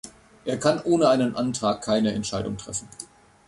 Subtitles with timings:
[0.45, 2.87] Er kann ohne einen Antrag keine Entscheidung treffen.